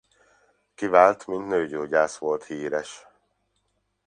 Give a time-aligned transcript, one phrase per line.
[0.75, 3.07] Kivált mint nőgyógyász volt híres.